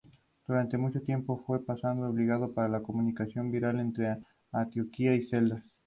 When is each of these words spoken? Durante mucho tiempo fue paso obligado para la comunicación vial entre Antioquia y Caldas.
Durante 0.47 0.79
mucho 0.79 0.99
tiempo 0.99 1.37
fue 1.45 1.63
paso 1.63 1.87
obligado 1.89 2.51
para 2.55 2.67
la 2.67 2.81
comunicación 2.81 3.51
vial 3.51 3.79
entre 3.79 4.17
Antioquia 4.51 5.13
y 5.13 5.27
Caldas. 5.29 5.61